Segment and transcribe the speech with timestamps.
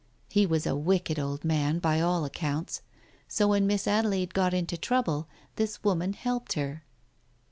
[0.31, 2.81] He was a wicked old man, by all accounts.
[3.27, 5.27] So when Miss Adelaide got into trouble,
[5.57, 6.83] this woman helped her.